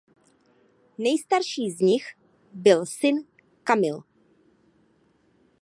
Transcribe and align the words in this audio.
Nejstarší 0.97 1.71
z 1.71 1.79
nich 1.81 2.07
byl 2.53 2.85
syn 2.85 3.15
Camille. 3.63 4.03